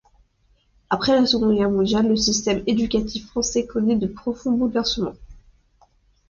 Après 0.89 1.13
la 1.13 1.27
Seconde 1.27 1.55
Guerre 1.55 1.69
mondiale, 1.69 2.07
le 2.07 2.15
système 2.15 2.63
éducatif 2.65 3.27
français 3.27 3.67
connaît 3.67 3.97
de 3.97 4.07
profonds 4.07 4.53
bouleversements. 4.53 5.13